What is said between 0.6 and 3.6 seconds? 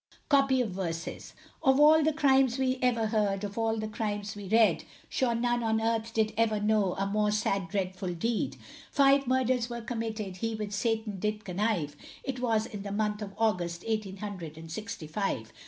OF VERSES. Of all the crimes we ever heard, of